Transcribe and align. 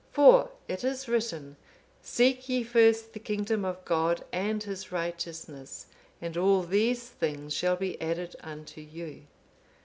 For 0.13 0.49
it 0.67 0.83
is 0.83 1.07
written, 1.07 1.57
'Seek 2.01 2.49
ye 2.49 2.63
first 2.63 3.13
the 3.13 3.19
kingdom 3.19 3.63
of 3.63 3.85
God 3.85 4.23
and 4.33 4.63
His 4.63 4.91
righteousness, 4.91 5.85
and 6.19 6.35
all 6.35 6.63
these 6.63 7.07
things 7.07 7.53
shall 7.53 7.75
be 7.75 8.01
added 8.01 8.35
unto 8.41 8.81
you. 8.81 9.27